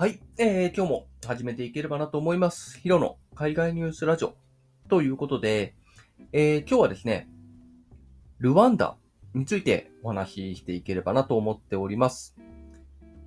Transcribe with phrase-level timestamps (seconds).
[0.00, 2.78] はい、えー、今日も始めていければなと思います。
[2.78, 4.36] ヒロの海外ニュースラジオ
[4.88, 5.74] ということで、
[6.32, 7.28] えー、今日はですね、
[8.38, 8.94] ルワンダ
[9.34, 12.36] についてお話ししていければなと思っております。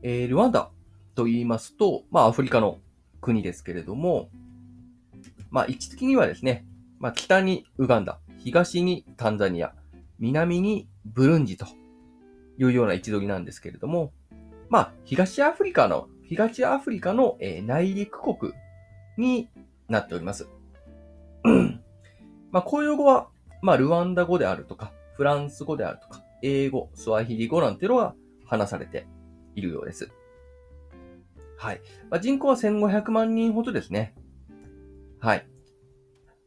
[0.01, 0.69] えー、ルワンダ
[1.13, 2.79] と言いますと、まあアフリカの
[3.19, 4.29] 国ですけれども、
[5.49, 6.65] まあ位置的にはですね、
[6.99, 9.73] まあ北にウガンダ、東にタンザニア、
[10.19, 11.65] 南にブルンジと
[12.57, 14.13] いうような位置取りなんですけれども、
[14.69, 18.53] まあ東アフリカの東アフリカの、え内陸国
[19.17, 19.49] に
[19.89, 20.47] なっております。
[22.53, 23.27] まあ、公用語は、
[23.61, 29.07] まあ、ルワンダ語であるとか、フランス語であるとか、英語、スワヒリ語なんていうのが話されて
[29.55, 30.09] いるようです。
[31.57, 31.81] はい。
[32.09, 34.15] まあ、人口は1500万人ほどですね。
[35.19, 35.45] はい。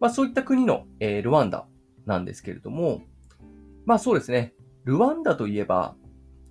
[0.01, 1.67] まあ、そういった国の、えールワンダ
[2.07, 3.03] なんですけれども、
[3.85, 4.55] まあそうですね。
[4.85, 5.95] ルワンダといえば、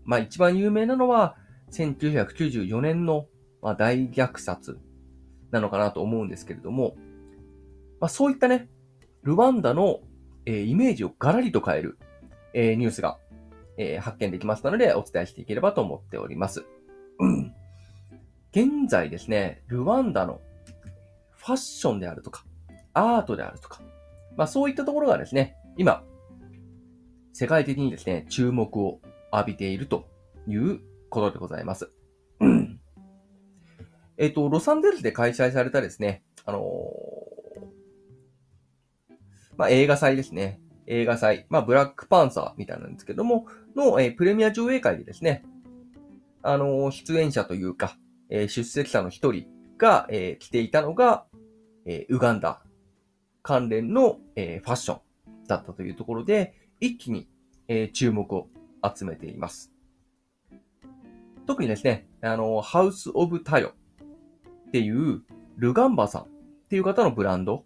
[0.06, 1.36] まあ一番有名なのは、
[1.74, 3.26] 1994年の、
[3.62, 4.80] まあ、大虐殺
[5.52, 6.96] なのかなと思うんですけれども、
[8.00, 8.70] まあ、そういったね、
[9.24, 10.02] ルワンダの、
[10.46, 11.98] えーイメージをガラリと変える、
[12.54, 13.18] えーニュースが、
[13.78, 16.66] えー発見できましたのでお伝えしていければと思っております。
[17.20, 17.54] うん
[18.52, 20.40] 現在ですね、ルワンダの
[21.32, 22.46] ファッションであるとか、
[22.94, 23.82] アートであるとか、
[24.38, 26.04] まあそういったところがですね、今、
[27.34, 29.00] 世界的にですね、注目を
[29.32, 30.08] 浴びていると
[30.48, 30.82] いう
[31.14, 31.92] ことでございます。
[34.18, 37.44] えっと、ロサンゼルスで開催されたですね、あのー
[39.58, 40.60] まあ、映画祭ですね。
[40.88, 41.46] 映画祭。
[41.50, 45.44] まあ、ブラックパンサーみたいなんですけども、の、えープレミア上映会でですね、
[46.42, 47.98] あのー出演者というか、
[48.30, 49.46] え出席者の一人
[49.78, 51.26] が、えー着ていたのが、
[51.86, 52.62] えウガンダ
[53.42, 57.28] 関連の、えファッションだったというところで、一気に、
[57.68, 58.48] え注目を
[58.84, 59.73] 集めています。
[61.46, 63.74] 特にですね、あの、ハウス・オブ・タヨ
[64.68, 65.22] っていう、
[65.58, 66.28] ルガンバさんっ
[66.70, 67.66] ていう方のブランド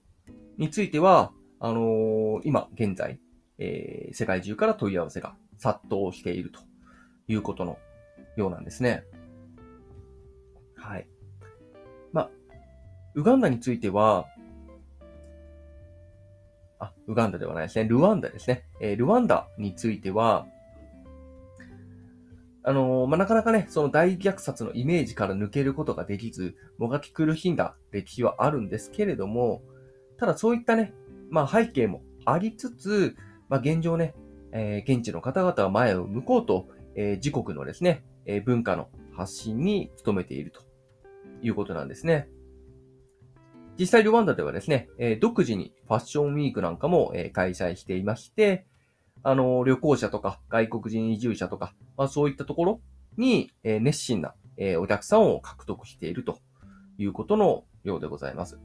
[0.57, 3.19] については、あのー今現在、
[3.57, 6.59] えー世界中から問い合わせが殺到していると
[7.27, 7.77] いうことの
[8.35, 9.03] ようなんですね。
[10.75, 11.07] はい。
[12.11, 12.29] まあ、
[13.15, 14.25] ウガンダについては、
[16.79, 17.87] あ、ウガンダではないですね。
[17.87, 18.65] ルワンダですね。
[18.79, 20.45] えールワンダについては、
[22.67, 29.61] あのーまあ、なかなかね、その大虐殺のイメージから抜けることができず、もがき苦しんだ歴史はあるんですけれども、
[30.17, 30.93] ただそういったね、
[31.29, 33.15] まあ背景もありつつ、
[33.47, 34.15] まあ現状ね、
[34.51, 36.67] えー現地の方々は前を向こうと、
[36.97, 40.59] えー自国のですね、え文化の発信に努めていると
[41.41, 42.27] いうことなんですね。
[43.79, 48.67] 実際ルワンダではですね、え独自にファッションウィークなんかも、え開催していまして、
[49.23, 52.81] あの旅行者とか外国人移住者とか、まあそういったところ
[53.17, 56.39] に、え熱心な、えお客さんを獲得していると
[56.97, 58.59] いうことのようでございます。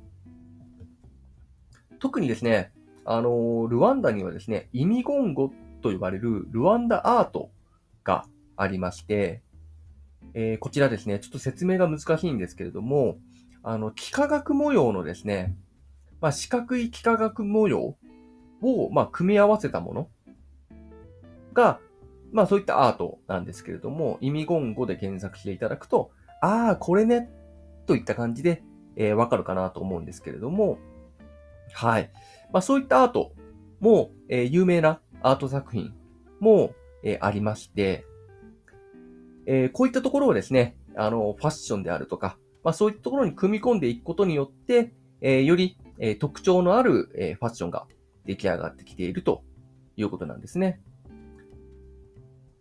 [1.99, 2.73] 特にですね、
[3.05, 5.53] あのルワンダにはですね、イミゴンゴ
[5.83, 7.51] と呼ばれるルワンダアート
[8.05, 8.27] が
[8.57, 9.43] ありまして、
[10.35, 13.19] えーこちらですね、ちょっと説明が難しいんですけれども、
[13.63, 15.57] あの、幾何学模様のですね、
[16.21, 17.97] まあ、四角い幾何学模様
[18.61, 20.09] を、まあ、組み合わせたもの
[21.53, 21.81] が、
[22.33, 27.31] まあ、そういったアートなんですけれども、意味言語で検索していただくと、ああ、これね、
[27.87, 28.63] といった感じで、
[28.97, 30.79] えーわかるかなと思うんですけれども、
[31.73, 32.11] はい。
[32.53, 33.33] まあ、そういったアート
[33.81, 35.95] も、えー有名なアート作品
[36.41, 36.75] も、
[37.05, 38.07] えーありまして、
[39.47, 47.87] えこういったところをですね、あの、ファッションであるとか、まあそういったところに組み込んでいくことによって、えより、え特徴のある、えファッションが
[48.25, 49.43] 出来上がってきていると
[49.97, 50.81] いうことなんですね。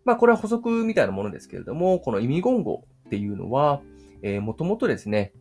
[0.04, 3.82] まあこれは補足みたいなものですけれども、この意味言語っていうのは、
[4.22, 5.32] えー、もともとですね、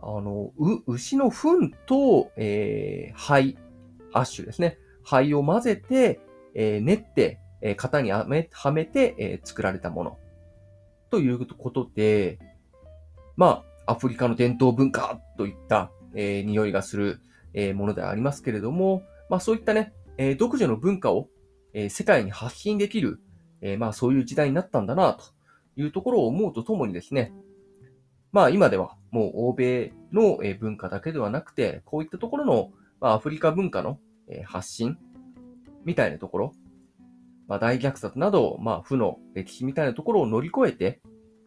[0.00, 3.58] あの、う、牛の糞と、えー灰、
[4.12, 4.78] アッシュですね。
[5.02, 6.20] 灰を混ぜて、
[6.54, 10.18] えー練って、えー型にはめはめて、えー作られたもの。
[11.10, 12.38] ということで、
[13.36, 17.20] まあ、アフリカの伝統文化といった、えー匂いがする、
[17.54, 21.28] えーものでありますけれども、まあそういったね、えー独自の文化を、
[21.72, 23.20] えー世界に発信できる、
[23.60, 25.24] えーまあそういう時代になったんだな、と
[25.76, 27.32] いうところを思うとともにですね、
[28.32, 32.70] まあ今ではもう欧米の文化だけではなくて、こういったところの、
[33.00, 33.98] まあ、アフリカ文化の
[34.44, 34.98] 発信
[35.84, 36.52] みたいなところ、
[37.48, 41.00] まあ大虐殺など、まあ負の歴史みたいなところを乗り越えて、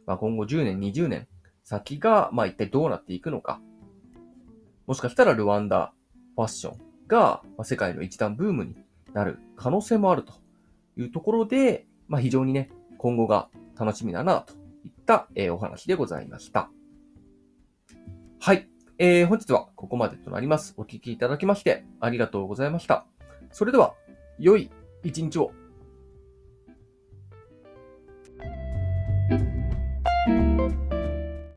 [0.05, 1.27] まあ今後10年、20年
[1.63, 3.61] 先が、まあ一体どうなっていくのか。
[4.87, 5.93] もしかしたらルワンダ
[6.35, 8.75] ファッションが、まあ、世界の一段ブームに
[9.13, 10.33] なる可能性もあると
[10.95, 14.53] いうところで、まあ非常にね、今後が楽しみだなと
[14.85, 16.69] いった、えー、お話でございました。
[18.39, 18.69] はい。
[18.97, 20.73] えー、本日はここまでとなります。
[20.77, 23.05] お聴きいただきましてありがとうございました。
[23.51, 23.95] それでは、
[24.37, 24.71] 良い
[25.03, 25.51] 一日を